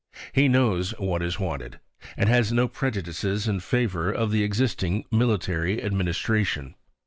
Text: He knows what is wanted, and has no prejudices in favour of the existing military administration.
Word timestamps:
He 0.33 0.47
knows 0.47 0.95
what 0.97 1.21
is 1.21 1.39
wanted, 1.39 1.79
and 2.17 2.27
has 2.27 2.51
no 2.51 2.67
prejudices 2.67 3.47
in 3.47 3.59
favour 3.59 4.11
of 4.11 4.31
the 4.31 4.41
existing 4.43 5.05
military 5.11 5.79
administration. 5.79 6.73